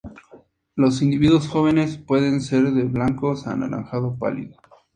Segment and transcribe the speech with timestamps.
[0.75, 4.57] Los individuos jóvenes pueden ser de blancos a anaranjado pálido.